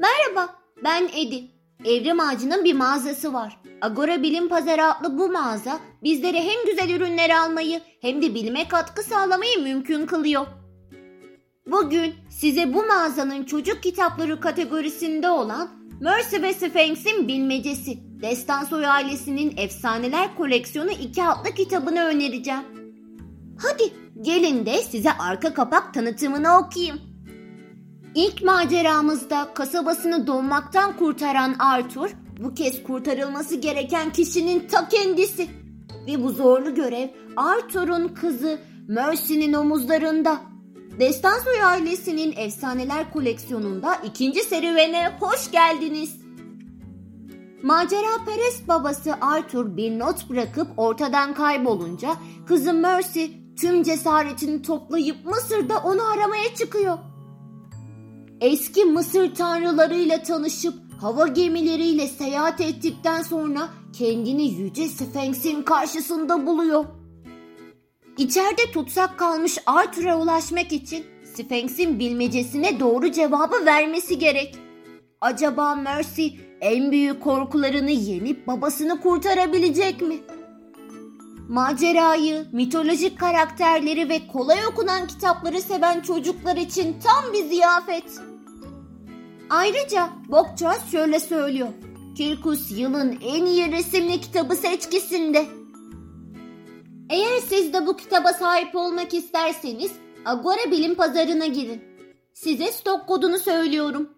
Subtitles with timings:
[0.00, 0.54] Merhaba,
[0.84, 1.44] ben Edi.
[1.84, 3.60] Evrim Ağacı'nın bir mağazası var.
[3.80, 9.02] Agora Bilim Pazarı adlı bu mağaza bizlere hem güzel ürünler almayı hem de bilime katkı
[9.02, 10.46] sağlamayı mümkün kılıyor.
[11.66, 15.68] Bugün size bu mağazanın çocuk kitapları kategorisinde olan
[16.00, 22.62] Mercy ve Sphinx'in Bilmecesi, Destansoy ailesinin Efsaneler Koleksiyonu 2 adlı kitabını önereceğim.
[23.62, 27.09] Hadi gelin de size arka kapak tanıtımını okuyayım.
[28.14, 35.48] İlk maceramızda kasabasını donmaktan kurtaran Arthur, bu kez kurtarılması gereken kişinin ta kendisi.
[36.06, 40.40] Ve bu zorlu görev Arthur'un kızı Mercy'nin omuzlarında.
[41.00, 46.20] Destansoy ailesinin efsaneler koleksiyonunda ikinci serüvene hoş geldiniz.
[47.62, 52.16] Macera perest babası Arthur bir not bırakıp ortadan kaybolunca
[52.46, 53.24] kızı Mercy
[53.60, 56.98] tüm cesaretini toplayıp Mısır'da onu aramaya çıkıyor.
[58.40, 66.84] Eski Mısır tanrılarıyla tanışıp hava gemileriyle seyahat ettikten sonra kendini Yüce Sphinx'in karşısında buluyor.
[68.18, 74.56] İçeride tutsak kalmış Arthur'a ulaşmak için Sphinx'in bilmecesine doğru cevabı vermesi gerek.
[75.20, 76.26] Acaba Mercy
[76.60, 80.16] en büyük korkularını yenip babasını kurtarabilecek mi?
[81.50, 88.04] Macerayı, mitolojik karakterleri ve kolay okunan kitapları seven çocuklar için tam bir ziyafet.
[89.50, 91.68] Ayrıca Bokçaz şöyle söylüyor.
[92.16, 95.46] Kirkus yılın en iyi resimli kitabı seçkisinde.
[97.10, 99.92] Eğer siz de bu kitaba sahip olmak isterseniz
[100.24, 101.82] Agora Bilim Pazarı'na girin.
[102.34, 104.10] Size stok kodunu söylüyorum.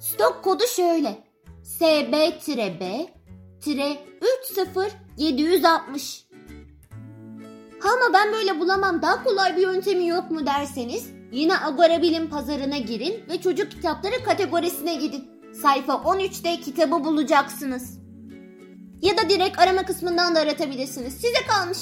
[0.00, 1.24] Stok kodu şöyle.
[3.60, 6.22] SB-B-30760
[7.82, 12.78] Ama ben böyle bulamam daha kolay bir yöntemi yok mu derseniz yine Agora Bilim Pazarı'na
[12.78, 15.30] girin ve çocuk kitapları kategorisine gidin.
[15.62, 18.00] Sayfa 13'te kitabı bulacaksınız.
[19.02, 21.14] Ya da direkt arama kısmından da aratabilirsiniz.
[21.14, 21.78] Size kalmış.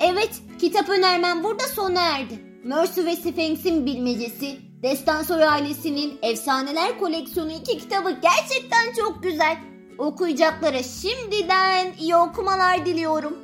[0.00, 2.38] Evet, kitap önermem burada sona erdi.
[2.64, 9.56] Mercy ve Sphinx'in bilmecesi, Destansoy ailesinin Efsaneler Koleksiyonu iki kitabı gerçekten çok güzel.
[9.98, 13.38] Okuyacaklara şimdiden iyi okumalar diliyorum.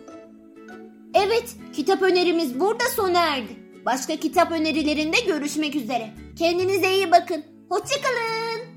[1.15, 3.57] Evet, kitap önerimiz burada sona erdi.
[3.87, 6.11] Başka kitap önerilerinde görüşmek üzere.
[6.39, 7.45] Kendinize iyi bakın.
[7.69, 8.72] Hoşçakalın.